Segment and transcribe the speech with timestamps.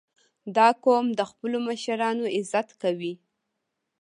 [0.55, 3.13] •دا قوم د خپلو مشرانو عزت کوي.